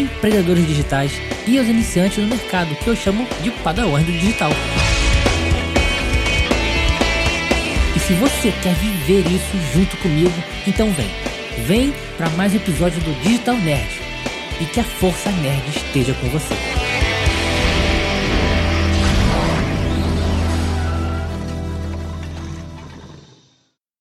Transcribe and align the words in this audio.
empreendedores 0.00 0.66
digitais 0.66 1.12
e 1.46 1.58
aos 1.58 1.68
iniciantes 1.68 2.18
no 2.18 2.28
mercado, 2.28 2.74
que 2.76 2.88
eu 2.88 2.96
chamo 2.96 3.26
de 3.42 3.50
padawans 3.50 4.04
do 4.04 4.12
digital. 4.12 4.50
E 7.94 7.98
se 7.98 8.12
você 8.14 8.52
quer 8.62 8.74
viver 8.74 9.26
isso 9.30 9.56
junto 9.72 9.96
comigo, 9.98 10.34
então 10.66 10.90
vem. 10.92 11.10
Vem 11.66 11.94
para 12.16 12.28
mais 12.30 12.52
um 12.52 12.56
episódio 12.56 13.00
do 13.00 13.22
Digital 13.22 13.56
Nerd 13.56 13.88
e 14.60 14.66
que 14.66 14.80
a 14.80 14.84
força 14.84 15.30
nerd 15.30 15.68
esteja 15.68 16.14
com 16.14 16.28
você. 16.28 16.54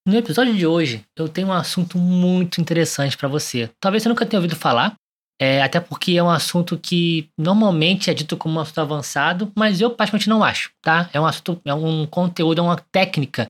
No 0.06 0.18
episódio 0.18 0.54
de 0.54 0.68
hoje, 0.68 1.04
eu 1.16 1.30
tenho 1.30 1.48
um 1.48 1.54
assunto 1.54 1.98
muito 1.98 2.60
interessante 2.60 3.16
para 3.16 3.30
você. 3.30 3.70
Talvez 3.80 4.04
você 4.04 4.10
nunca 4.10 4.26
tenha 4.26 4.40
ouvido 4.40 4.56
falar, 4.56 4.96
é, 5.44 5.62
até 5.62 5.80
porque 5.80 6.14
é 6.14 6.24
um 6.24 6.30
assunto 6.30 6.78
que 6.78 7.30
normalmente 7.38 8.10
é 8.10 8.14
dito 8.14 8.38
como 8.38 8.58
um 8.58 8.62
assunto 8.62 8.80
avançado, 8.80 9.52
mas 9.56 9.82
eu 9.82 9.92
praticamente 9.92 10.30
não 10.30 10.44
acho, 10.44 10.72
tá? 10.82 11.10
É 11.12 11.20
um 11.20 11.26
assunto, 11.26 11.60
é 11.66 11.74
um 11.74 12.06
conteúdo, 12.06 12.60
é 12.60 12.62
uma 12.62 12.78
técnica 12.92 13.48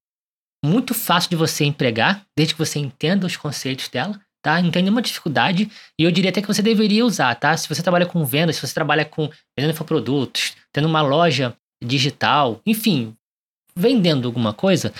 muito 0.66 0.94
fácil 0.94 1.30
de 1.30 1.36
você 1.36 1.66
empregar, 1.66 2.26
desde 2.36 2.56
que 2.56 2.60
você 2.60 2.80
entenda 2.80 3.28
os 3.28 3.38
conceitos 3.38 3.90
dela 3.90 4.20
tá? 4.44 4.62
Não 4.62 4.70
tem 4.70 4.84
nenhuma 4.84 5.02
dificuldade 5.02 5.72
e 5.98 6.04
eu 6.04 6.12
diria 6.12 6.30
até 6.30 6.42
que 6.42 6.48
você 6.48 6.62
deveria 6.62 7.06
usar, 7.06 7.34
tá? 7.36 7.56
Se 7.56 7.68
você 7.70 7.82
trabalha 7.82 8.06
com 8.06 8.26
vendas, 8.26 8.58
se 8.58 8.68
você 8.68 8.74
trabalha 8.74 9.06
com 9.06 9.30
vendendo 9.58 9.74
infoprodutos, 9.74 10.56
tendo 10.74 10.88
uma 10.88 11.02
loja 11.02 11.56
digital, 11.82 12.60
enfim, 12.66 13.16
vendendo 13.74 14.28
alguma 14.28 14.54
coisa, 14.54 14.94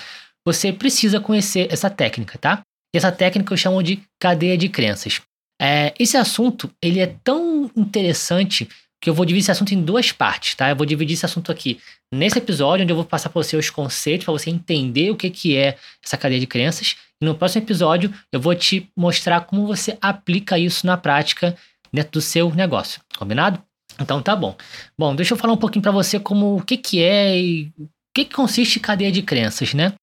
você 0.46 0.72
precisa 0.72 1.20
conhecer 1.20 1.70
essa 1.70 1.90
técnica, 1.90 2.38
tá? 2.38 2.62
E 2.94 2.96
essa 2.96 3.12
técnica 3.12 3.52
eu 3.52 3.58
chamo 3.58 3.82
de 3.82 4.02
cadeia 4.18 4.56
de 4.56 4.68
crenças. 4.68 5.20
É, 5.64 5.94
esse 5.98 6.14
assunto, 6.18 6.70
ele 6.82 7.00
é 7.00 7.06
tão 7.24 7.70
interessante 7.74 8.68
que 9.00 9.08
eu 9.08 9.14
vou 9.14 9.24
dividir 9.24 9.44
esse 9.44 9.50
assunto 9.50 9.72
em 9.72 9.82
duas 9.82 10.12
partes, 10.12 10.54
tá? 10.54 10.68
Eu 10.68 10.76
vou 10.76 10.84
dividir 10.84 11.14
esse 11.14 11.24
assunto 11.24 11.50
aqui 11.50 11.80
nesse 12.12 12.36
episódio, 12.36 12.82
onde 12.82 12.92
eu 12.92 12.96
vou 12.96 13.04
passar 13.04 13.30
para 13.30 13.42
você 13.42 13.56
os 13.56 13.70
conceitos, 13.70 14.26
para 14.26 14.32
você 14.32 14.50
entender 14.50 15.10
o 15.10 15.16
que, 15.16 15.30
que 15.30 15.56
é 15.56 15.78
essa 16.04 16.18
cadeia 16.18 16.38
de 16.38 16.46
crenças. 16.46 16.96
E 17.18 17.24
no 17.24 17.34
próximo 17.34 17.64
episódio, 17.64 18.12
eu 18.30 18.38
vou 18.38 18.54
te 18.54 18.90
mostrar 18.94 19.40
como 19.42 19.66
você 19.66 19.96
aplica 20.02 20.58
isso 20.58 20.86
na 20.86 20.98
prática 20.98 21.56
dentro 21.90 22.12
do 22.12 22.20
seu 22.20 22.54
negócio. 22.54 23.00
Combinado? 23.16 23.58
Então 23.98 24.20
tá 24.20 24.36
bom. 24.36 24.54
Bom, 24.98 25.16
deixa 25.16 25.32
eu 25.32 25.38
falar 25.38 25.54
um 25.54 25.58
pouquinho 25.58 25.82
para 25.82 25.92
você 25.92 26.20
como 26.20 26.58
o 26.58 26.62
que, 26.62 26.76
que 26.76 27.02
é 27.02 27.40
e 27.40 27.72
o 27.78 27.88
que, 28.14 28.26
que 28.26 28.34
consiste 28.34 28.78
cadeia 28.78 29.10
de 29.10 29.22
crenças, 29.22 29.72
né? 29.72 29.94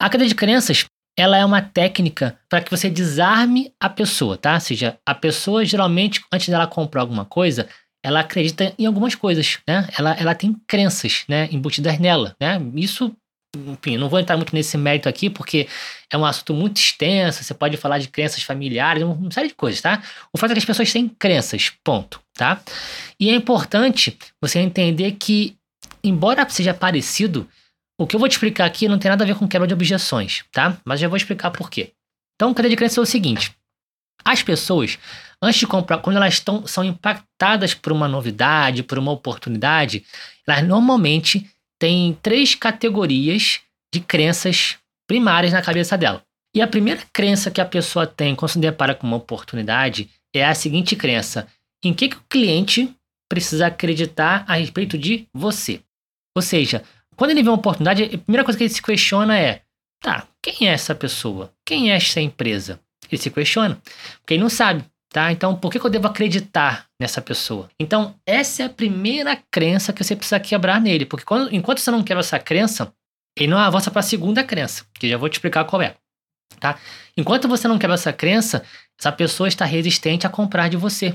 A 0.00 0.08
cadeia 0.08 0.28
de 0.28 0.34
crenças 0.34 0.86
ela 1.16 1.36
é 1.36 1.44
uma 1.44 1.60
técnica 1.60 2.38
para 2.48 2.62
que 2.62 2.70
você 2.70 2.88
desarme 2.88 3.72
a 3.78 3.88
pessoa, 3.88 4.36
tá? 4.36 4.54
Ou 4.54 4.60
seja, 4.60 4.98
a 5.04 5.14
pessoa 5.14 5.64
geralmente, 5.64 6.22
antes 6.32 6.48
dela 6.48 6.66
comprar 6.66 7.02
alguma 7.02 7.24
coisa, 7.24 7.68
ela 8.02 8.20
acredita 8.20 8.74
em 8.78 8.86
algumas 8.86 9.14
coisas, 9.14 9.58
né? 9.66 9.88
Ela, 9.96 10.14
ela 10.14 10.34
tem 10.34 10.56
crenças, 10.66 11.24
né, 11.28 11.48
embutidas 11.52 11.98
nela, 11.98 12.34
né? 12.40 12.60
Isso, 12.74 13.14
enfim, 13.56 13.96
não 13.96 14.08
vou 14.08 14.18
entrar 14.18 14.36
muito 14.36 14.54
nesse 14.54 14.76
mérito 14.76 15.08
aqui 15.08 15.28
porque 15.28 15.68
é 16.10 16.16
um 16.16 16.24
assunto 16.24 16.54
muito 16.54 16.78
extenso, 16.78 17.44
você 17.44 17.54
pode 17.54 17.76
falar 17.76 17.98
de 17.98 18.08
crenças 18.08 18.42
familiares, 18.42 19.02
uma 19.02 19.30
série 19.30 19.48
de 19.48 19.54
coisas, 19.54 19.80
tá? 19.80 20.02
O 20.32 20.38
fato 20.38 20.50
é 20.50 20.54
que 20.54 20.60
as 20.60 20.64
pessoas 20.64 20.92
têm 20.92 21.08
crenças, 21.08 21.70
ponto, 21.84 22.20
tá? 22.34 22.60
E 23.20 23.30
é 23.30 23.34
importante 23.34 24.18
você 24.40 24.58
entender 24.58 25.12
que, 25.12 25.56
embora 26.02 26.48
seja 26.48 26.74
parecido, 26.74 27.46
o 28.02 28.06
que 28.06 28.16
eu 28.16 28.20
vou 28.20 28.28
te 28.28 28.32
explicar 28.32 28.64
aqui 28.64 28.88
não 28.88 28.98
tem 28.98 29.08
nada 29.08 29.22
a 29.24 29.26
ver 29.26 29.36
com 29.36 29.46
quebra 29.46 29.66
de 29.66 29.74
objeções, 29.74 30.44
tá? 30.50 30.76
Mas 30.84 31.00
já 31.00 31.08
vou 31.08 31.16
explicar 31.16 31.50
por 31.50 31.70
quê. 31.70 31.92
Então, 32.34 32.52
cadeia 32.52 32.70
de 32.70 32.76
crença 32.76 33.00
é 33.00 33.02
o 33.02 33.06
seguinte: 33.06 33.54
as 34.24 34.42
pessoas 34.42 34.98
antes 35.42 35.58
de 35.58 35.66
comprar, 35.66 35.98
quando 35.98 36.16
elas 36.16 36.34
estão, 36.34 36.66
são 36.66 36.84
impactadas 36.84 37.74
por 37.74 37.92
uma 37.92 38.06
novidade, 38.06 38.84
por 38.84 38.98
uma 38.98 39.10
oportunidade, 39.10 40.04
elas 40.46 40.64
normalmente 40.64 41.50
têm 41.78 42.16
três 42.22 42.54
categorias 42.54 43.60
de 43.92 44.00
crenças 44.00 44.76
primárias 45.08 45.52
na 45.52 45.60
cabeça 45.60 45.98
dela. 45.98 46.22
E 46.54 46.62
a 46.62 46.66
primeira 46.66 47.00
crença 47.12 47.50
que 47.50 47.60
a 47.60 47.66
pessoa 47.66 48.06
tem 48.06 48.36
quando 48.36 48.52
se 48.52 48.58
depara 48.58 48.94
com 48.94 49.06
uma 49.06 49.16
oportunidade 49.16 50.08
é 50.32 50.44
a 50.44 50.54
seguinte 50.54 50.94
crença: 50.94 51.48
em 51.82 51.92
que, 51.92 52.08
que 52.08 52.16
o 52.16 52.24
cliente 52.28 52.94
precisa 53.28 53.66
acreditar 53.66 54.44
a 54.46 54.54
respeito 54.54 54.96
de 54.96 55.26
você? 55.34 55.80
Ou 56.36 56.42
seja, 56.42 56.82
quando 57.16 57.30
ele 57.30 57.42
vê 57.42 57.48
uma 57.48 57.56
oportunidade, 57.56 58.04
a 58.04 58.18
primeira 58.18 58.44
coisa 58.44 58.56
que 58.56 58.64
ele 58.64 58.72
se 58.72 58.82
questiona 58.82 59.38
é: 59.38 59.62
tá, 60.00 60.26
quem 60.42 60.68
é 60.68 60.72
essa 60.72 60.94
pessoa? 60.94 61.52
Quem 61.64 61.90
é 61.90 61.96
essa 61.96 62.20
empresa? 62.20 62.80
Ele 63.10 63.20
se 63.20 63.30
questiona, 63.30 63.80
porque 64.20 64.34
ele 64.34 64.42
não 64.42 64.50
sabe. 64.50 64.84
Tá? 65.12 65.30
Então, 65.30 65.54
por 65.54 65.70
que, 65.70 65.78
que 65.78 65.84
eu 65.84 65.90
devo 65.90 66.06
acreditar 66.06 66.86
nessa 66.98 67.20
pessoa? 67.20 67.68
Então, 67.78 68.14
essa 68.24 68.62
é 68.62 68.66
a 68.66 68.70
primeira 68.70 69.36
crença 69.50 69.92
que 69.92 70.02
você 70.02 70.16
precisa 70.16 70.40
quebrar 70.40 70.80
nele. 70.80 71.04
Porque 71.04 71.22
quando, 71.22 71.54
enquanto 71.54 71.80
você 71.80 71.90
não 71.90 72.02
quebra 72.02 72.20
essa 72.20 72.38
crença, 72.38 72.94
ele 73.38 73.48
não 73.48 73.58
avança 73.58 73.90
para 73.90 74.00
a 74.00 74.02
segunda 74.02 74.42
crença, 74.42 74.86
que 74.94 75.06
já 75.06 75.18
vou 75.18 75.28
te 75.28 75.34
explicar 75.34 75.66
qual 75.66 75.82
é. 75.82 75.96
Tá? 76.58 76.78
Enquanto 77.14 77.46
você 77.46 77.68
não 77.68 77.78
quebra 77.78 77.94
essa 77.94 78.12
crença, 78.12 78.64
essa 78.98 79.12
pessoa 79.12 79.48
está 79.48 79.66
resistente 79.66 80.26
a 80.26 80.30
comprar 80.30 80.68
de 80.68 80.78
você. 80.78 81.14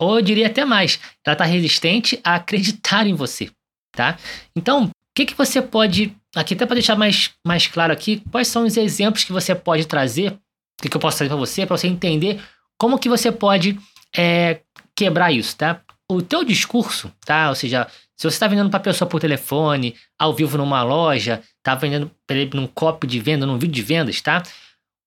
Ou 0.00 0.18
eu 0.18 0.22
diria 0.22 0.48
até 0.48 0.64
mais, 0.64 0.98
ela 1.24 1.34
está 1.34 1.44
resistente 1.44 2.20
a 2.24 2.36
acreditar 2.36 3.06
em 3.06 3.14
você. 3.14 3.50
Tá? 3.92 4.18
Então, 4.56 4.90
que, 5.18 5.26
que 5.26 5.34
você 5.34 5.60
pode. 5.60 6.14
Aqui, 6.36 6.54
até 6.54 6.64
para 6.64 6.74
deixar 6.74 6.94
mais, 6.94 7.30
mais 7.44 7.66
claro 7.66 7.92
aqui, 7.92 8.22
quais 8.30 8.46
são 8.46 8.64
os 8.64 8.76
exemplos 8.76 9.24
que 9.24 9.32
você 9.32 9.54
pode 9.54 9.86
trazer, 9.86 10.32
o 10.32 10.82
que, 10.82 10.88
que 10.88 10.96
eu 10.96 11.00
posso 11.00 11.16
trazer 11.16 11.30
para 11.30 11.38
você, 11.38 11.66
para 11.66 11.76
você 11.76 11.88
entender 11.88 12.40
como 12.78 12.98
que 12.98 13.08
você 13.08 13.32
pode 13.32 13.78
é, 14.16 14.60
quebrar 14.94 15.32
isso, 15.32 15.56
tá? 15.56 15.80
O 16.08 16.22
teu 16.22 16.44
discurso, 16.44 17.12
tá? 17.24 17.48
Ou 17.48 17.56
seja, 17.56 17.88
se 18.16 18.22
você 18.22 18.36
está 18.36 18.46
vendendo 18.46 18.70
para 18.70 18.78
pessoa 18.78 19.08
por 19.08 19.20
telefone, 19.20 19.96
ao 20.16 20.32
vivo 20.32 20.56
numa 20.56 20.82
loja, 20.84 21.42
está 21.56 21.74
vendendo 21.74 22.10
num 22.54 22.66
copy 22.68 23.06
de 23.06 23.18
venda, 23.18 23.44
num 23.44 23.58
vídeo 23.58 23.74
de 23.74 23.82
vendas, 23.82 24.20
tá? 24.20 24.42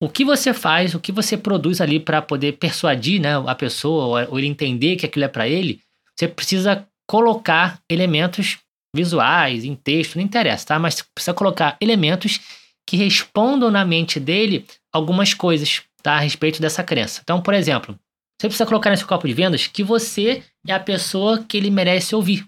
O 0.02 0.10
que 0.10 0.26
você 0.26 0.54
faz, 0.54 0.94
o 0.94 1.00
que 1.00 1.12
você 1.12 1.38
produz 1.38 1.80
ali 1.80 2.00
para 2.00 2.22
poder 2.22 2.54
persuadir 2.54 3.22
né, 3.22 3.32
a 3.48 3.56
pessoa 3.56 4.28
ou 4.28 4.40
ele 4.40 4.48
entender 4.48 4.98
que 4.98 5.06
aquilo 5.06 5.26
é 5.26 5.28
para 5.28 5.48
ele, 5.48 5.80
você 6.18 6.28
precisa 6.28 6.86
colocar 7.08 7.80
elementos 7.90 8.58
visuais, 8.96 9.64
em 9.64 9.76
texto, 9.76 10.16
não 10.16 10.24
interessa, 10.24 10.68
tá? 10.68 10.80
Mas 10.80 11.02
precisa 11.16 11.34
colocar 11.34 11.78
elementos 11.80 12.40
que 12.88 12.98
respondam 12.98 13.72
na 13.72 13.86
mente 13.86 14.20
dele 14.20 14.66
algumas 14.92 15.34
coisas, 15.34 15.82
tá? 16.04 16.14
A 16.14 16.20
respeito 16.20 16.62
dessa 16.62 16.84
crença. 16.84 17.22
Então, 17.24 17.42
por 17.42 17.54
exemplo, 17.54 17.98
você 18.40 18.48
precisa 18.48 18.66
colocar 18.66 18.90
nesse 18.90 19.06
copo 19.06 19.28
de 19.28 19.34
vendas 19.34 19.68
que 19.68 19.84
você 19.84 20.44
é 20.68 20.74
a 20.74 20.80
pessoa 20.80 21.44
que 21.44 21.58
ele 21.58 21.70
merece 21.70 22.16
ouvir. 22.16 22.46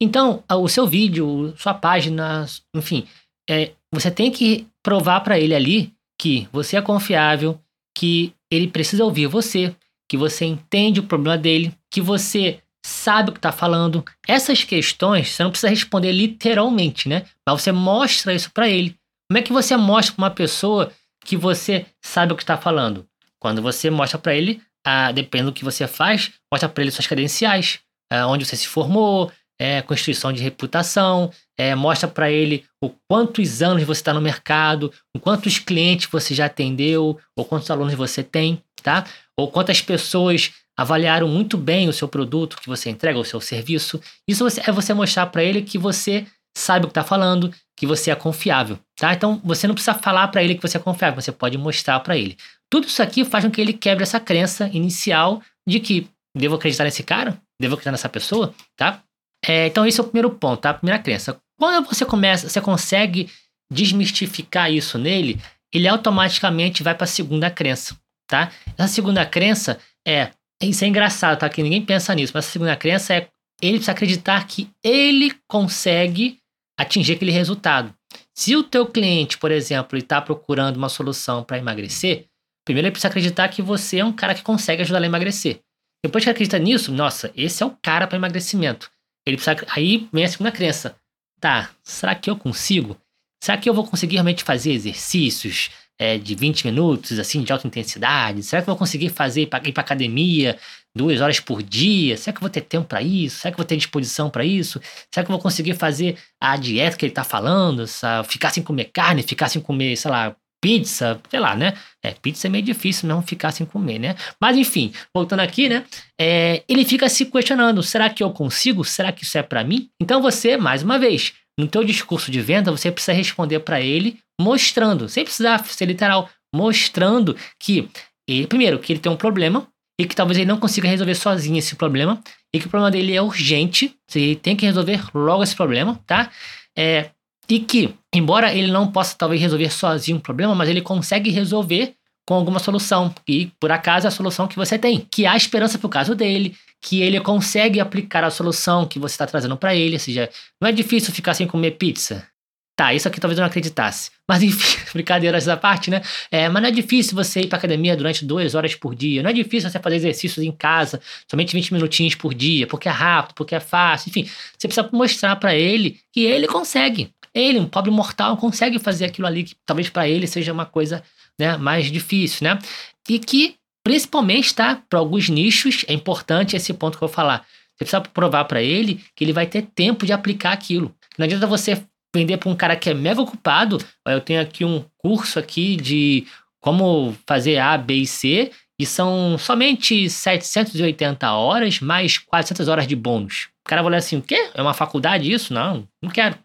Então, 0.00 0.42
o 0.50 0.68
seu 0.68 0.86
vídeo, 0.86 1.54
sua 1.56 1.74
página, 1.74 2.44
enfim, 2.74 3.06
é, 3.48 3.72
você 3.92 4.10
tem 4.10 4.30
que 4.30 4.66
provar 4.82 5.20
para 5.20 5.38
ele 5.38 5.54
ali 5.54 5.92
que 6.18 6.48
você 6.52 6.76
é 6.76 6.82
confiável, 6.82 7.58
que 7.96 8.32
ele 8.50 8.68
precisa 8.68 9.04
ouvir 9.04 9.26
você, 9.26 9.74
que 10.08 10.16
você 10.16 10.44
entende 10.44 11.00
o 11.00 11.04
problema 11.04 11.38
dele, 11.38 11.74
que 11.90 12.00
você 12.00 12.60
sabe 12.84 13.30
o 13.30 13.32
que 13.32 13.38
está 13.38 13.52
falando. 13.52 14.04
Essas 14.26 14.64
questões 14.64 15.30
você 15.30 15.42
não 15.42 15.50
precisa 15.50 15.70
responder 15.70 16.12
literalmente, 16.12 17.08
né? 17.08 17.24
Mas 17.46 17.62
você 17.62 17.72
mostra 17.72 18.34
isso 18.34 18.50
para 18.52 18.68
ele. 18.68 18.96
Como 19.30 19.38
é 19.38 19.42
que 19.42 19.52
você 19.52 19.76
mostra 19.76 20.14
para 20.14 20.22
uma 20.24 20.30
pessoa 20.30 20.92
que 21.24 21.36
você 21.36 21.86
sabe 22.02 22.32
o 22.32 22.36
que 22.36 22.42
está 22.42 22.56
falando. 22.56 23.06
Quando 23.40 23.62
você 23.62 23.90
mostra 23.90 24.18
para 24.18 24.34
ele, 24.34 24.60
ah, 24.84 25.12
depende 25.12 25.44
do 25.44 25.52
que 25.52 25.64
você 25.64 25.86
faz, 25.86 26.32
mostra 26.52 26.68
para 26.68 26.82
ele 26.82 26.90
suas 26.90 27.06
credenciais, 27.06 27.80
ah, 28.12 28.26
onde 28.26 28.44
você 28.44 28.56
se 28.56 28.66
formou, 28.66 29.30
é, 29.60 29.80
constituição 29.82 30.32
de 30.32 30.42
reputação, 30.42 31.30
é, 31.56 31.74
mostra 31.74 32.08
para 32.08 32.30
ele 32.30 32.64
o 32.82 32.90
quantos 33.08 33.62
anos 33.62 33.84
você 33.84 34.00
está 34.00 34.12
no 34.12 34.20
mercado, 34.20 34.92
quantos 35.20 35.58
clientes 35.58 36.08
você 36.10 36.34
já 36.34 36.46
atendeu, 36.46 37.18
ou 37.36 37.44
quantos 37.44 37.70
alunos 37.70 37.94
você 37.94 38.24
tem, 38.24 38.62
tá? 38.82 39.06
Ou 39.38 39.50
quantas 39.50 39.80
pessoas 39.80 40.52
avaliaram 40.76 41.28
muito 41.28 41.56
bem 41.56 41.88
o 41.88 41.92
seu 41.92 42.08
produto 42.08 42.56
que 42.56 42.68
você 42.68 42.90
entrega, 42.90 43.18
o 43.18 43.24
seu 43.24 43.40
serviço. 43.40 44.00
Isso 44.26 44.46
é 44.64 44.72
você 44.72 44.94
mostrar 44.94 45.26
para 45.26 45.42
ele 45.42 45.62
que 45.62 45.78
você 45.78 46.26
sabe 46.56 46.84
o 46.84 46.88
que 46.88 46.92
está 46.92 47.04
falando, 47.04 47.52
que 47.76 47.86
você 47.86 48.10
é 48.10 48.14
confiável, 48.14 48.78
tá? 48.96 49.12
Então 49.12 49.40
você 49.44 49.66
não 49.66 49.74
precisa 49.74 49.94
falar 49.94 50.28
para 50.28 50.42
ele 50.42 50.54
que 50.54 50.62
você 50.62 50.76
é 50.76 50.80
confiável, 50.80 51.20
você 51.20 51.32
pode 51.32 51.56
mostrar 51.56 52.00
para 52.00 52.16
ele. 52.16 52.36
Tudo 52.70 52.86
isso 52.86 53.02
aqui 53.02 53.24
faz 53.24 53.44
com 53.44 53.50
que 53.50 53.60
ele 53.60 53.72
quebre 53.72 54.02
essa 54.02 54.20
crença 54.20 54.68
inicial 54.72 55.42
de 55.66 55.80
que 55.80 56.08
devo 56.36 56.54
acreditar 56.56 56.84
nesse 56.84 57.02
cara, 57.02 57.38
devo 57.60 57.74
acreditar 57.74 57.92
nessa 57.92 58.08
pessoa, 58.08 58.54
tá? 58.76 59.02
É, 59.44 59.66
então, 59.66 59.84
esse 59.84 60.00
é 60.00 60.02
o 60.02 60.06
primeiro 60.06 60.30
ponto, 60.30 60.60
tá? 60.60 60.70
A 60.70 60.74
primeira 60.74 61.02
crença. 61.02 61.38
Quando 61.58 61.86
você 61.86 62.04
começa, 62.04 62.48
você 62.48 62.60
consegue 62.60 63.28
desmistificar 63.72 64.70
isso 64.70 64.98
nele, 64.98 65.40
ele 65.72 65.88
automaticamente 65.88 66.82
vai 66.82 66.94
para 66.94 67.04
a 67.04 67.08
segunda 67.08 67.50
crença, 67.50 67.96
tá? 68.28 68.52
Essa 68.76 68.88
segunda 68.88 69.24
crença 69.26 69.78
é, 70.06 70.30
isso 70.66 70.84
é 70.84 70.88
engraçado, 70.88 71.38
tá? 71.38 71.48
Que 71.48 71.62
ninguém 71.62 71.84
pensa 71.84 72.14
nisso, 72.14 72.32
mas 72.34 72.44
essa 72.44 72.52
segunda 72.52 72.76
crença 72.76 73.14
é 73.14 73.28
ele 73.60 73.74
precisa 73.74 73.92
acreditar 73.92 74.46
que 74.46 74.68
ele 74.82 75.32
consegue 75.48 76.38
atingir 76.78 77.12
aquele 77.12 77.30
resultado. 77.30 77.94
Se 78.34 78.56
o 78.56 78.64
teu 78.64 78.86
cliente, 78.86 79.38
por 79.38 79.52
exemplo, 79.52 79.96
está 79.96 80.20
procurando 80.20 80.76
uma 80.76 80.88
solução 80.88 81.44
para 81.44 81.58
emagrecer, 81.58 82.26
primeiro 82.64 82.88
ele 82.88 82.92
precisa 82.92 83.08
acreditar 83.08 83.48
que 83.48 83.62
você 83.62 83.98
é 83.98 84.04
um 84.04 84.12
cara 84.12 84.34
que 84.34 84.42
consegue 84.42 84.82
ajudar 84.82 84.98
ele 84.98 85.06
a 85.06 85.08
emagrecer. 85.08 85.60
Depois 86.04 86.24
que 86.24 86.30
acredita 86.30 86.58
nisso, 86.58 86.90
nossa, 86.90 87.30
esse 87.36 87.62
é 87.62 87.66
o 87.66 87.76
cara 87.80 88.08
para 88.08 88.16
emagrecimento. 88.16 88.90
Ele 89.24 89.36
precisa, 89.36 89.64
aí 89.68 90.08
vem 90.12 90.24
a 90.24 90.28
segunda 90.28 90.50
crença. 90.50 90.96
Tá, 91.40 91.70
será 91.84 92.14
que 92.14 92.28
eu 92.28 92.36
consigo? 92.36 92.96
Será 93.42 93.56
que 93.56 93.68
eu 93.68 93.74
vou 93.74 93.86
conseguir 93.86 94.14
realmente 94.14 94.42
fazer 94.42 94.72
exercícios 94.72 95.70
é, 95.98 96.18
de 96.18 96.34
20 96.34 96.66
minutos, 96.66 97.18
assim, 97.18 97.42
de 97.42 97.52
alta 97.52 97.66
intensidade? 97.66 98.42
Será 98.42 98.62
que 98.62 98.68
eu 98.68 98.72
vou 98.72 98.78
conseguir 98.78 99.10
fazer 99.10 99.42
ir 99.42 99.46
para 99.46 99.60
academia 99.80 100.58
duas 100.94 101.20
horas 101.20 101.40
por 101.40 101.62
dia? 101.62 102.16
Será 102.16 102.32
que 102.32 102.38
eu 102.38 102.42
vou 102.42 102.50
ter 102.50 102.62
tempo 102.62 102.86
para 102.86 103.02
isso? 103.02 103.38
Será 103.38 103.50
que 103.50 103.54
eu 103.54 103.62
vou 103.62 103.66
ter 103.66 103.76
disposição 103.76 104.28
para 104.30 104.44
isso? 104.44 104.80
Será 105.12 105.24
que 105.24 105.30
eu 105.30 105.34
vou 105.34 105.42
conseguir 105.42 105.74
fazer 105.74 106.16
a 106.40 106.56
dieta 106.56 106.96
que 106.96 107.04
ele 107.04 107.12
está 107.12 107.24
falando? 107.24 107.84
Ficar 108.26 108.50
sem 108.50 108.62
comer 108.62 108.90
carne, 108.92 109.22
ficar 109.22 109.48
sem 109.48 109.62
comer, 109.62 109.96
sei 109.96 110.10
lá, 110.10 110.36
pizza, 110.62 111.20
sei 111.28 111.40
lá, 111.40 111.56
né? 111.56 111.74
É, 112.02 112.12
pizza 112.12 112.46
é 112.46 112.50
meio 112.50 112.64
difícil 112.64 113.08
não 113.08 113.20
ficar 113.20 113.50
sem 113.50 113.66
comer, 113.66 113.98
né? 113.98 114.14
Mas 114.40 114.56
enfim, 114.56 114.92
voltando 115.12 115.40
aqui, 115.40 115.68
né? 115.68 115.84
É, 116.18 116.62
ele 116.68 116.84
fica 116.84 117.08
se 117.08 117.26
questionando: 117.26 117.82
será 117.82 118.08
que 118.08 118.22
eu 118.22 118.30
consigo? 118.30 118.84
Será 118.84 119.10
que 119.10 119.24
isso 119.24 119.36
é 119.36 119.42
para 119.42 119.64
mim? 119.64 119.88
Então 120.00 120.22
você, 120.22 120.56
mais 120.56 120.82
uma 120.84 120.98
vez, 120.98 121.32
no 121.58 121.66
teu 121.66 121.82
discurso 121.82 122.30
de 122.30 122.40
venda, 122.40 122.70
você 122.70 122.92
precisa 122.92 123.12
responder 123.12 123.58
para 123.60 123.80
ele 123.80 124.18
mostrando, 124.42 125.08
sem 125.08 125.24
precisar 125.24 125.64
ser 125.64 125.86
literal, 125.86 126.28
mostrando 126.54 127.36
que, 127.58 127.88
ele, 128.28 128.46
primeiro, 128.46 128.78
que 128.78 128.92
ele 128.92 129.00
tem 129.00 129.10
um 129.10 129.16
problema 129.16 129.66
e 129.98 130.04
que 130.04 130.14
talvez 130.14 130.38
ele 130.38 130.48
não 130.48 130.58
consiga 130.58 130.88
resolver 130.88 131.14
sozinho 131.14 131.58
esse 131.58 131.76
problema 131.76 132.20
e 132.52 132.58
que 132.58 132.66
o 132.66 132.70
problema 132.70 132.90
dele 132.90 133.14
é 133.14 133.22
urgente, 133.22 133.94
ele 134.14 134.36
tem 134.36 134.56
que 134.56 134.66
resolver 134.66 135.02
logo 135.14 135.42
esse 135.42 135.54
problema, 135.54 136.00
tá? 136.06 136.30
É, 136.76 137.10
e 137.48 137.60
que, 137.60 137.94
embora 138.14 138.52
ele 138.54 138.70
não 138.70 138.90
possa 138.90 139.14
talvez 139.16 139.40
resolver 139.40 139.70
sozinho 139.70 140.18
o 140.18 140.20
problema, 140.20 140.54
mas 140.54 140.68
ele 140.68 140.80
consegue 140.80 141.30
resolver 141.30 141.94
com 142.26 142.34
alguma 142.34 142.58
solução. 142.58 143.14
E 143.26 143.50
por 143.60 143.70
acaso 143.70 144.06
é 144.06 144.08
a 144.08 144.10
solução 144.10 144.46
que 144.46 144.56
você 144.56 144.78
tem, 144.78 145.06
que 145.10 145.26
há 145.26 145.36
esperança 145.36 145.78
para 145.78 145.86
o 145.86 145.90
caso 145.90 146.14
dele, 146.14 146.56
que 146.80 147.00
ele 147.00 147.20
consegue 147.20 147.80
aplicar 147.80 148.24
a 148.24 148.30
solução 148.30 148.86
que 148.86 148.98
você 148.98 149.14
está 149.14 149.26
trazendo 149.26 149.56
para 149.56 149.74
ele. 149.74 149.94
Ou 149.94 150.00
seja, 150.00 150.30
não 150.60 150.68
é 150.68 150.72
difícil 150.72 151.12
ficar 151.12 151.34
sem 151.34 151.46
comer 151.46 151.72
pizza. 151.72 152.26
Tá, 152.74 152.94
isso 152.94 153.06
aqui 153.06 153.20
talvez 153.20 153.38
eu 153.38 153.42
não 153.42 153.48
acreditasse. 153.48 154.10
Mas 154.26 154.42
enfim, 154.42 154.78
brincadeiras 154.94 155.44
da 155.44 155.56
parte, 155.56 155.90
né? 155.90 156.00
É, 156.30 156.48
mas 156.48 156.62
não 156.62 156.68
é 156.68 156.72
difícil 156.72 157.14
você 157.14 157.40
ir 157.40 157.46
para 157.48 157.58
academia 157.58 157.94
durante 157.94 158.24
duas 158.24 158.54
horas 158.54 158.74
por 158.74 158.94
dia. 158.94 159.22
Não 159.22 159.28
é 159.28 159.32
difícil 159.32 159.68
você 159.68 159.78
fazer 159.78 159.96
exercícios 159.96 160.42
em 160.42 160.50
casa, 160.50 161.02
somente 161.30 161.52
20 161.54 161.74
minutinhos 161.74 162.14
por 162.14 162.32
dia, 162.32 162.66
porque 162.66 162.88
é 162.88 162.92
rápido, 162.92 163.34
porque 163.34 163.54
é 163.54 163.60
fácil. 163.60 164.08
Enfim, 164.08 164.24
você 164.56 164.68
precisa 164.68 164.88
mostrar 164.90 165.36
para 165.36 165.54
ele 165.54 166.00
que 166.10 166.20
ele 166.20 166.46
consegue. 166.46 167.12
Ele, 167.34 167.58
um 167.58 167.66
pobre 167.66 167.90
mortal, 167.90 168.36
consegue 168.38 168.78
fazer 168.78 169.04
aquilo 169.04 169.26
ali 169.26 169.44
que 169.44 169.54
talvez 169.66 169.90
para 169.90 170.08
ele 170.08 170.26
seja 170.26 170.50
uma 170.52 170.64
coisa 170.64 171.02
né, 171.38 171.58
mais 171.58 171.90
difícil, 171.90 172.44
né? 172.44 172.58
E 173.06 173.18
que 173.18 173.56
Principalmente, 173.84 174.54
tá? 174.54 174.80
Para 174.88 175.00
alguns 175.00 175.28
nichos, 175.28 175.84
é 175.88 175.92
importante 175.92 176.56
esse 176.56 176.72
ponto 176.72 176.96
que 176.96 177.02
eu 177.02 177.08
vou 177.08 177.14
falar. 177.14 177.44
Você 177.74 177.84
precisa 177.84 178.00
provar 178.00 178.44
para 178.44 178.62
ele 178.62 179.02
que 179.14 179.24
ele 179.24 179.32
vai 179.32 179.46
ter 179.46 179.62
tempo 179.62 180.06
de 180.06 180.12
aplicar 180.12 180.52
aquilo. 180.52 180.94
Não 181.18 181.24
adianta 181.24 181.46
você 181.46 181.82
vender 182.14 182.36
para 182.36 182.50
um 182.50 182.54
cara 182.54 182.76
que 182.76 182.90
é 182.90 182.94
mega 182.94 183.20
ocupado. 183.20 183.78
Eu 184.06 184.20
tenho 184.20 184.40
aqui 184.40 184.64
um 184.64 184.84
curso 184.98 185.38
aqui 185.38 185.76
de 185.76 186.26
como 186.60 187.16
fazer 187.26 187.58
A, 187.58 187.76
B 187.76 187.94
e 187.94 188.06
C 188.06 188.50
e 188.78 188.86
são 188.86 189.36
somente 189.38 190.08
780 190.08 191.30
horas 191.32 191.80
mais 191.80 192.18
400 192.18 192.68
horas 192.68 192.86
de 192.86 192.96
bônus. 192.96 193.48
O 193.64 193.68
cara 193.68 193.82
vai 193.82 193.90
olhar 193.90 193.98
assim, 193.98 194.16
o 194.16 194.22
quê? 194.22 194.50
É 194.54 194.62
uma 194.62 194.74
faculdade 194.74 195.30
isso? 195.30 195.54
Não, 195.54 195.86
não 196.02 196.10
quero. 196.10 196.36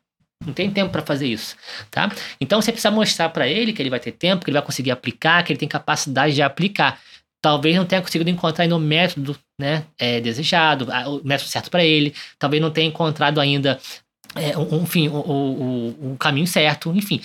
Não 0.45 0.53
tem 0.53 0.69
tempo 0.69 0.91
para 0.91 1.01
fazer 1.01 1.27
isso, 1.27 1.55
tá? 1.89 2.11
Então 2.39 2.61
você 2.61 2.71
precisa 2.71 2.91
mostrar 2.91 3.29
para 3.29 3.47
ele 3.47 3.73
que 3.73 3.81
ele 3.81 3.89
vai 3.89 3.99
ter 3.99 4.11
tempo, 4.11 4.45
que 4.45 4.51
ele 4.51 4.57
vai 4.57 4.65
conseguir 4.65 4.91
aplicar, 4.91 5.43
que 5.43 5.51
ele 5.51 5.59
tem 5.59 5.67
capacidade 5.67 6.35
de 6.35 6.43
aplicar 6.43 6.99
talvez 7.41 7.75
não 7.75 7.85
tenha 7.85 8.01
conseguido 8.01 8.29
encontrar 8.29 8.63
ainda 8.63 8.75
o 8.75 8.79
método 8.79 9.37
né, 9.59 9.85
é, 9.97 10.19
desejado, 10.19 10.87
o 11.07 11.25
método 11.25 11.49
certo 11.49 11.69
para 11.69 11.83
ele, 11.83 12.13
talvez 12.37 12.61
não 12.61 12.71
tenha 12.71 12.87
encontrado 12.87 13.39
ainda, 13.39 13.79
é, 14.35 14.53
enfim, 14.75 15.07
o, 15.07 15.15
o, 15.15 16.13
o 16.13 16.17
caminho 16.17 16.47
certo, 16.47 16.91
enfim. 16.95 17.21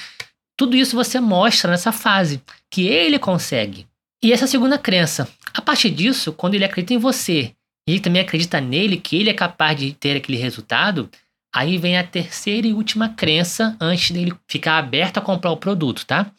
Tudo 0.56 0.76
isso 0.76 0.96
você 0.96 1.20
mostra 1.20 1.70
nessa 1.70 1.92
fase, 1.92 2.42
que 2.70 2.86
ele 2.86 3.18
consegue. 3.18 3.86
E 4.22 4.32
essa 4.32 4.46
segunda 4.46 4.78
crença, 4.78 5.28
a 5.52 5.60
partir 5.60 5.90
disso, 5.90 6.32
quando 6.32 6.54
ele 6.54 6.64
acredita 6.64 6.94
em 6.94 6.98
você 6.98 7.52
e 7.88 7.98
também 7.98 8.22
acredita 8.22 8.60
nele, 8.60 8.96
que 8.96 9.16
ele 9.16 9.30
é 9.30 9.34
capaz 9.34 9.78
de 9.78 9.92
ter 9.92 10.16
aquele 10.16 10.38
resultado, 10.38 11.10
aí 11.54 11.76
vem 11.78 11.98
a 11.98 12.06
terceira 12.06 12.66
e 12.66 12.72
última 12.72 13.08
crença 13.08 13.76
antes 13.80 14.10
dele 14.10 14.32
ficar 14.48 14.78
aberto 14.78 15.18
a 15.18 15.20
comprar 15.20 15.50
o 15.50 15.56
produto, 15.56 16.06
tá? 16.06 16.30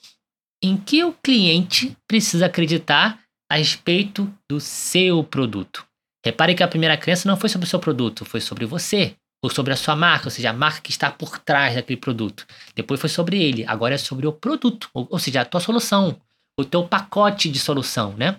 Em 0.64 0.78
que 0.78 1.04
o 1.04 1.12
cliente 1.12 1.96
precisa 2.08 2.46
acreditar 2.46 3.20
a 3.52 3.58
respeito 3.58 4.34
do 4.50 4.60
seu 4.60 5.24
produto. 5.24 5.86
Repare 6.26 6.56
que 6.56 6.64
a 6.64 6.68
primeira 6.68 6.96
crença 6.96 7.28
não 7.28 7.36
foi 7.36 7.50
sobre 7.50 7.66
o 7.68 7.70
seu 7.70 7.80
produto, 7.80 8.24
foi 8.24 8.40
sobre 8.40 8.66
você, 8.66 9.16
ou 9.44 9.50
sobre 9.50 9.74
a 9.74 9.76
sua 9.76 9.94
marca, 9.94 10.28
ou 10.28 10.32
seja, 10.32 10.52
a 10.52 10.54
marca 10.54 10.80
que 10.80 10.90
está 10.90 11.12
por 11.12 11.38
trás 11.38 11.76
daquele 11.76 12.00
produto. 12.00 12.48
Depois 12.74 12.98
foi 12.98 13.10
sobre 13.10 13.44
ele, 13.44 13.66
agora 13.68 13.96
é 13.96 13.98
sobre 13.98 14.26
o 14.26 14.32
produto, 14.32 14.90
ou, 14.94 15.06
ou 15.12 15.20
seja, 15.20 15.42
a 15.42 15.46
tua 15.46 15.60
solução, 15.60 16.18
o 16.58 16.64
teu 16.64 16.86
pacote 16.86 17.50
de 17.50 17.60
solução, 17.60 18.14
né? 18.16 18.38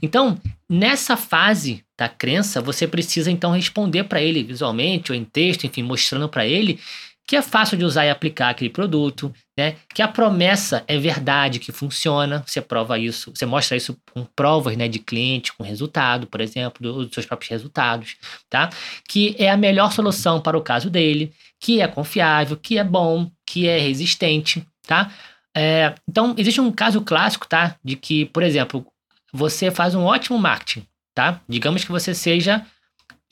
Então, 0.00 0.40
nessa 0.66 1.14
fase 1.14 1.84
da 1.98 2.08
crença, 2.08 2.62
você 2.62 2.88
precisa 2.88 3.30
então 3.30 3.52
responder 3.52 4.04
para 4.04 4.22
ele 4.22 4.42
visualmente 4.42 5.12
ou 5.12 5.18
em 5.18 5.24
texto, 5.24 5.64
enfim, 5.64 5.82
mostrando 5.82 6.26
para 6.26 6.46
ele 6.46 6.80
que 7.26 7.34
é 7.34 7.42
fácil 7.42 7.76
de 7.76 7.84
usar 7.84 8.06
e 8.06 8.10
aplicar 8.10 8.50
aquele 8.50 8.70
produto, 8.70 9.34
né? 9.58 9.76
Que 9.92 10.00
a 10.00 10.06
promessa 10.06 10.84
é 10.86 10.96
verdade, 10.96 11.58
que 11.58 11.72
funciona. 11.72 12.44
Você 12.46 12.60
prova 12.60 12.98
isso, 12.98 13.32
você 13.34 13.44
mostra 13.44 13.76
isso 13.76 13.98
com 14.12 14.24
provas, 14.24 14.76
né, 14.76 14.86
de 14.86 15.00
cliente, 15.00 15.52
com 15.52 15.64
resultado, 15.64 16.26
por 16.28 16.40
exemplo, 16.40 16.80
dos 16.80 17.12
seus 17.12 17.26
próprios 17.26 17.50
resultados, 17.50 18.16
tá? 18.48 18.70
Que 19.08 19.34
é 19.38 19.50
a 19.50 19.56
melhor 19.56 19.90
solução 19.90 20.40
para 20.40 20.56
o 20.56 20.62
caso 20.62 20.88
dele, 20.88 21.32
que 21.58 21.80
é 21.80 21.88
confiável, 21.88 22.56
que 22.56 22.78
é 22.78 22.84
bom, 22.84 23.28
que 23.44 23.66
é 23.66 23.78
resistente, 23.78 24.64
tá? 24.86 25.12
É, 25.56 25.94
então, 26.08 26.34
existe 26.38 26.60
um 26.60 26.70
caso 26.70 27.00
clássico, 27.00 27.48
tá? 27.48 27.76
De 27.82 27.96
que, 27.96 28.26
por 28.26 28.44
exemplo, 28.44 28.86
você 29.32 29.70
faz 29.70 29.96
um 29.96 30.04
ótimo 30.04 30.38
marketing, 30.38 30.86
tá? 31.12 31.40
Digamos 31.48 31.82
que 31.82 31.90
você 31.90 32.14
seja, 32.14 32.64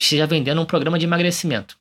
esteja 0.01 0.27
vendendo 0.27 0.59
um 0.59 0.65
programa 0.65 0.99
de 0.99 1.05
emagrecimento. 1.05 1.77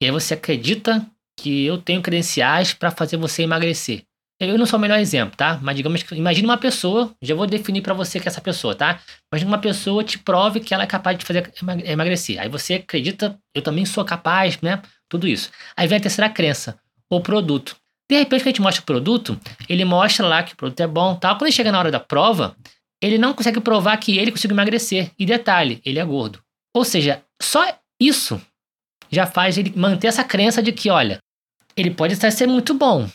E 0.00 0.04
aí 0.04 0.12
você 0.12 0.34
acredita 0.34 1.04
que 1.36 1.64
eu 1.64 1.78
tenho 1.78 2.02
credenciais 2.02 2.72
para 2.72 2.90
fazer 2.90 3.16
você 3.16 3.42
emagrecer. 3.42 4.02
Eu 4.38 4.58
não 4.58 4.66
sou 4.66 4.78
o 4.78 4.82
melhor 4.82 4.98
exemplo, 4.98 5.34
tá? 5.34 5.58
Mas 5.62 5.76
digamos 5.76 6.02
que 6.02 6.14
imagine 6.14 6.46
uma 6.46 6.58
pessoa, 6.58 7.14
já 7.22 7.34
vou 7.34 7.46
definir 7.46 7.80
para 7.80 7.94
você 7.94 8.20
que 8.20 8.28
é 8.28 8.30
essa 8.30 8.40
pessoa, 8.40 8.74
tá? 8.74 9.00
Imagine 9.32 9.50
uma 9.50 9.58
pessoa 9.58 10.04
te 10.04 10.18
prove 10.18 10.60
que 10.60 10.74
ela 10.74 10.82
é 10.82 10.86
capaz 10.86 11.16
de 11.16 11.24
fazer 11.24 11.52
emagrecer. 11.84 12.38
Aí 12.38 12.48
você 12.48 12.74
acredita, 12.74 13.38
eu 13.54 13.62
também 13.62 13.86
sou 13.86 14.04
capaz, 14.04 14.60
né? 14.60 14.82
Tudo 15.08 15.26
isso. 15.26 15.50
Aí 15.74 15.88
vem 15.88 15.96
a 15.96 16.00
terceira 16.00 16.28
crença, 16.28 16.78
o 17.10 17.20
produto. 17.20 17.76
De 18.10 18.18
repente, 18.18 18.42
que 18.42 18.48
a 18.48 18.52
gente 18.52 18.60
mostra 18.60 18.82
o 18.82 18.86
produto, 18.86 19.40
ele 19.68 19.84
mostra 19.84 20.26
lá 20.26 20.42
que 20.42 20.52
o 20.52 20.56
produto 20.56 20.80
é 20.80 20.86
bom, 20.86 21.14
tal. 21.16 21.38
Quando 21.38 21.50
chega 21.50 21.72
na 21.72 21.78
hora 21.78 21.90
da 21.90 21.98
prova, 21.98 22.54
ele 23.02 23.18
não 23.18 23.32
consegue 23.32 23.60
provar 23.60 23.96
que 23.96 24.18
ele 24.18 24.30
conseguiu 24.30 24.54
emagrecer. 24.54 25.10
E 25.18 25.24
detalhe, 25.24 25.80
ele 25.84 25.98
é 25.98 26.04
gordo. 26.04 26.40
Ou 26.74 26.84
seja, 26.84 27.22
só 27.40 27.66
isso 28.00 28.40
já 29.10 29.26
faz 29.26 29.56
ele 29.56 29.72
manter 29.74 30.08
essa 30.08 30.22
crença 30.22 30.62
de 30.62 30.72
que, 30.72 30.90
olha, 30.90 31.18
ele 31.76 31.90
pode 31.90 32.14
até 32.14 32.30
ser 32.30 32.46
muito 32.46 32.74
bom, 32.74 33.08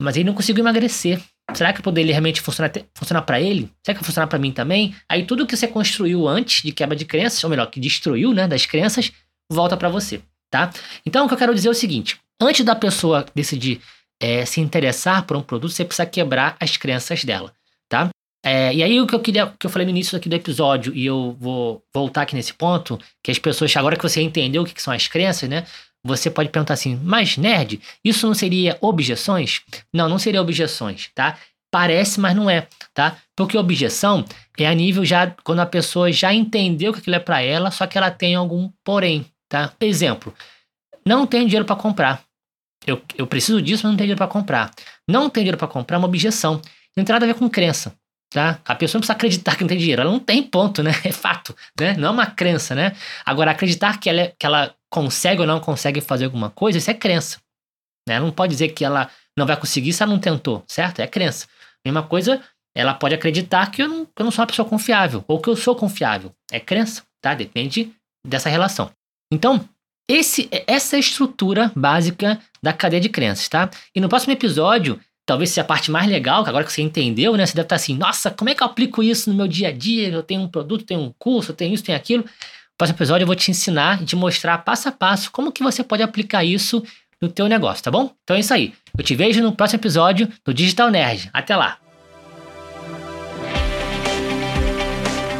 mas 0.00 0.16
ele 0.16 0.24
não 0.24 0.34
conseguiu 0.34 0.62
emagrecer. 0.62 1.20
Será 1.54 1.72
que 1.72 1.80
poderia 1.80 2.12
realmente 2.12 2.40
funcionar, 2.40 2.72
funcionar 2.94 3.22
para 3.22 3.40
ele? 3.40 3.70
Será 3.84 3.94
que 3.94 4.00
vai 4.00 4.06
funcionar 4.06 4.26
para 4.26 4.38
mim 4.38 4.52
também? 4.52 4.94
Aí 5.08 5.24
tudo 5.24 5.46
que 5.46 5.56
você 5.56 5.68
construiu 5.68 6.26
antes 6.26 6.62
de 6.62 6.72
quebra 6.72 6.96
de 6.96 7.04
crenças, 7.04 7.42
ou 7.44 7.48
melhor, 7.48 7.66
que 7.70 7.78
destruiu, 7.78 8.34
né, 8.34 8.48
das 8.48 8.66
crenças, 8.66 9.12
volta 9.50 9.76
para 9.76 9.88
você, 9.88 10.20
tá? 10.50 10.70
Então 11.04 11.24
o 11.24 11.28
que 11.28 11.34
eu 11.34 11.38
quero 11.38 11.54
dizer 11.54 11.68
é 11.68 11.70
o 11.70 11.74
seguinte: 11.74 12.20
antes 12.40 12.64
da 12.64 12.74
pessoa 12.74 13.24
decidir 13.34 13.80
é, 14.20 14.44
se 14.44 14.60
interessar 14.60 15.24
por 15.24 15.36
um 15.36 15.42
produto, 15.42 15.72
você 15.72 15.84
precisa 15.84 16.06
quebrar 16.06 16.56
as 16.60 16.76
crenças 16.76 17.24
dela, 17.24 17.52
tá? 17.88 18.10
É, 18.44 18.72
e 18.72 18.82
aí 18.82 19.00
o 19.00 19.06
que 19.06 19.14
eu 19.14 19.20
queria, 19.20 19.52
que 19.58 19.66
eu 19.66 19.70
falei 19.70 19.84
no 19.84 19.90
início 19.90 20.16
aqui 20.16 20.28
do 20.28 20.36
episódio, 20.36 20.94
e 20.94 21.04
eu 21.04 21.36
vou 21.40 21.82
voltar 21.92 22.22
aqui 22.22 22.34
nesse 22.34 22.54
ponto, 22.54 22.98
que 23.22 23.30
as 23.30 23.38
pessoas, 23.38 23.76
agora 23.76 23.96
que 23.96 24.02
você 24.02 24.20
entendeu 24.20 24.62
o 24.62 24.64
que 24.64 24.80
são 24.80 24.94
as 24.94 25.08
crenças, 25.08 25.48
né? 25.48 25.66
Você 26.06 26.30
pode 26.30 26.50
perguntar 26.50 26.74
assim, 26.74 26.98
mas 27.02 27.36
nerd, 27.36 27.80
isso 28.04 28.26
não 28.26 28.34
seria 28.34 28.78
objeções? 28.80 29.60
Não, 29.92 30.08
não 30.08 30.18
seria 30.18 30.40
objeções, 30.40 31.10
tá? 31.14 31.36
Parece, 31.70 32.20
mas 32.20 32.34
não 32.34 32.48
é, 32.48 32.68
tá? 32.94 33.16
Porque 33.34 33.58
objeção 33.58 34.24
é 34.56 34.66
a 34.66 34.74
nível 34.74 35.04
já 35.04 35.34
quando 35.44 35.60
a 35.60 35.66
pessoa 35.66 36.12
já 36.12 36.32
entendeu 36.32 36.92
que 36.92 37.00
aquilo 37.00 37.16
é 37.16 37.20
para 37.20 37.42
ela, 37.42 37.70
só 37.70 37.86
que 37.86 37.98
ela 37.98 38.10
tem 38.10 38.34
algum 38.34 38.70
porém, 38.84 39.26
tá? 39.48 39.72
Exemplo, 39.80 40.32
não 41.04 41.26
tenho 41.26 41.44
dinheiro 41.44 41.66
para 41.66 41.76
comprar. 41.76 42.22
Eu, 42.86 43.02
eu 43.18 43.26
preciso 43.26 43.60
disso, 43.60 43.82
mas 43.82 43.92
não 43.92 43.96
tenho 43.96 44.06
dinheiro 44.06 44.18
para 44.18 44.28
comprar. 44.28 44.70
Não 45.08 45.28
tenho 45.28 45.44
dinheiro 45.44 45.58
para 45.58 45.68
comprar 45.68 45.96
é 45.96 45.98
uma 45.98 46.08
objeção. 46.08 46.62
Não 46.96 47.04
tem 47.04 47.12
nada 47.12 47.26
a 47.26 47.28
ver 47.28 47.34
com 47.34 47.50
crença. 47.50 47.94
Tá? 48.32 48.60
A 48.64 48.74
pessoa 48.74 48.98
não 48.98 49.00
precisa 49.00 49.14
acreditar 49.14 49.56
que 49.56 49.62
não 49.62 49.68
tem 49.68 49.78
dinheiro. 49.78 50.02
Ela 50.02 50.10
não 50.10 50.20
tem 50.20 50.42
ponto, 50.42 50.82
né? 50.82 50.92
É 51.04 51.12
fato. 51.12 51.54
Né? 51.78 51.94
Não 51.96 52.08
é 52.08 52.10
uma 52.10 52.26
crença, 52.26 52.74
né? 52.74 52.94
Agora, 53.24 53.50
acreditar 53.50 53.98
que 53.98 54.08
ela, 54.08 54.20
é, 54.20 54.34
que 54.38 54.46
ela 54.46 54.74
consegue 54.96 55.42
ou 55.42 55.46
não 55.46 55.60
consegue 55.60 56.00
fazer 56.00 56.24
alguma 56.24 56.48
coisa, 56.48 56.78
isso 56.78 56.90
é 56.90 56.94
crença. 56.94 57.38
Né? 58.08 58.14
Ela 58.14 58.24
não 58.24 58.32
pode 58.32 58.52
dizer 58.52 58.70
que 58.70 58.82
ela 58.82 59.10
não 59.36 59.44
vai 59.44 59.54
conseguir 59.54 59.92
se 59.92 60.02
ela 60.02 60.10
não 60.10 60.18
tentou, 60.18 60.64
certo? 60.66 61.00
É 61.00 61.06
crença. 61.06 61.46
Mesma 61.84 62.02
coisa, 62.02 62.40
ela 62.74 62.94
pode 62.94 63.14
acreditar 63.14 63.70
que 63.70 63.82
eu 63.82 63.88
não, 63.88 64.06
que 64.06 64.22
eu 64.22 64.24
não 64.24 64.30
sou 64.30 64.40
uma 64.40 64.46
pessoa 64.46 64.66
confiável, 64.66 65.22
ou 65.28 65.38
que 65.38 65.50
eu 65.50 65.56
sou 65.56 65.76
confiável. 65.76 66.32
É 66.50 66.58
crença, 66.58 67.02
tá? 67.20 67.34
Depende 67.34 67.92
dessa 68.26 68.48
relação. 68.48 68.90
Então, 69.30 69.68
esse, 70.08 70.48
essa 70.66 70.96
é 70.96 70.98
a 70.98 71.00
estrutura 71.00 71.70
básica 71.76 72.40
da 72.62 72.72
cadeia 72.72 73.00
de 73.02 73.10
crenças, 73.10 73.46
tá? 73.50 73.68
E 73.94 74.00
no 74.00 74.08
próximo 74.08 74.32
episódio, 74.32 74.98
talvez 75.26 75.50
seja 75.50 75.60
a 75.60 75.64
parte 75.64 75.90
mais 75.90 76.08
legal, 76.08 76.42
que 76.42 76.48
agora 76.48 76.64
que 76.64 76.72
você 76.72 76.80
entendeu, 76.80 77.36
né? 77.36 77.44
Você 77.44 77.54
deve 77.54 77.66
estar 77.66 77.76
assim, 77.76 77.94
nossa, 77.94 78.30
como 78.30 78.48
é 78.48 78.54
que 78.54 78.62
eu 78.62 78.66
aplico 78.66 79.02
isso 79.02 79.28
no 79.28 79.36
meu 79.36 79.46
dia 79.46 79.68
a 79.68 79.72
dia? 79.72 80.08
Eu 80.08 80.22
tenho 80.22 80.40
um 80.40 80.48
produto, 80.48 80.86
tenho 80.86 81.00
um 81.00 81.12
curso, 81.18 81.52
tenho 81.52 81.74
isso, 81.74 81.84
tenho 81.84 81.98
aquilo. 81.98 82.24
Próximo 82.78 82.96
episódio 82.98 83.22
eu 83.22 83.26
vou 83.26 83.34
te 83.34 83.50
ensinar 83.50 84.02
e 84.02 84.04
te 84.04 84.14
mostrar 84.14 84.58
passo 84.58 84.90
a 84.90 84.92
passo 84.92 85.30
como 85.32 85.50
que 85.50 85.62
você 85.62 85.82
pode 85.82 86.02
aplicar 86.02 86.44
isso 86.44 86.82
no 87.20 87.26
teu 87.26 87.48
negócio, 87.48 87.82
tá 87.82 87.90
bom? 87.90 88.10
Então 88.22 88.36
é 88.36 88.40
isso 88.40 88.52
aí. 88.52 88.74
Eu 88.96 89.02
te 89.02 89.14
vejo 89.14 89.42
no 89.42 89.52
próximo 89.52 89.80
episódio 89.80 90.28
do 90.44 90.52
Digital 90.52 90.90
Nerd. 90.90 91.30
Até 91.32 91.56
lá! 91.56 91.78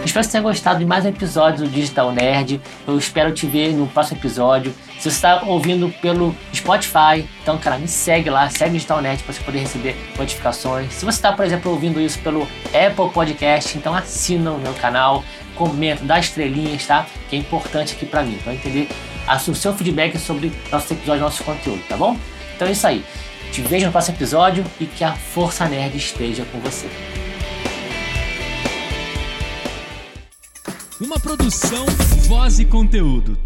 Espero 0.02 0.24
que 0.24 0.24
você 0.24 0.30
tenha 0.30 0.42
gostado 0.42 0.78
de 0.78 0.86
mais 0.86 1.04
um 1.04 1.08
episódio 1.08 1.66
do 1.66 1.70
Digital 1.70 2.10
Nerd. 2.10 2.58
Eu 2.88 2.96
espero 2.96 3.34
te 3.34 3.46
ver 3.46 3.74
no 3.74 3.86
próximo 3.86 4.18
episódio. 4.18 4.74
Se 4.98 5.10
você 5.10 5.16
está 5.16 5.42
ouvindo 5.44 5.88
pelo 6.00 6.34
Spotify, 6.54 7.28
então, 7.42 7.58
cara, 7.58 7.78
me 7.78 7.86
segue 7.86 8.30
lá, 8.30 8.48
segue 8.48 8.72
Digital 8.72 9.02
Nerd 9.02 9.22
para 9.22 9.32
você 9.32 9.42
poder 9.42 9.58
receber 9.58 9.94
notificações. 10.18 10.92
Se 10.94 11.04
você 11.04 11.18
está, 11.18 11.32
por 11.32 11.44
exemplo, 11.44 11.70
ouvindo 11.70 12.00
isso 12.00 12.18
pelo 12.20 12.48
Apple 12.68 13.10
Podcast, 13.12 13.76
então 13.76 13.94
assina 13.94 14.52
o 14.52 14.58
meu 14.58 14.72
canal, 14.74 15.22
comenta, 15.54 16.04
dá 16.04 16.18
estrelinhas, 16.18 16.86
tá? 16.86 17.06
Que 17.28 17.36
é 17.36 17.38
importante 17.38 17.94
aqui 17.94 18.06
para 18.06 18.22
mim, 18.22 18.38
para 18.42 18.54
entender 18.54 18.88
o 19.28 19.54
seu 19.54 19.74
feedback 19.74 20.18
sobre 20.18 20.52
nossos 20.72 20.90
episódios, 20.90 21.22
nosso 21.22 21.44
conteúdo, 21.44 21.82
tá 21.88 21.96
bom? 21.96 22.16
Então 22.54 22.66
é 22.66 22.72
isso 22.72 22.86
aí. 22.86 23.04
Te 23.52 23.60
vejo 23.60 23.86
no 23.86 23.92
próximo 23.92 24.16
episódio 24.16 24.64
e 24.80 24.86
que 24.86 25.04
a 25.04 25.12
Força 25.12 25.68
Nerd 25.68 25.96
esteja 25.96 26.44
com 26.46 26.58
você. 26.60 26.88
Uma 31.00 31.20
produção, 31.20 31.84
voz 32.26 32.58
e 32.58 32.64
conteúdo. 32.64 33.38